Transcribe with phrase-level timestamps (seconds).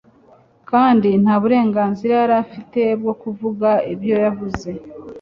[0.69, 4.69] kandi nta burenganzira yari afite bwo kuvuga ibyo yavuze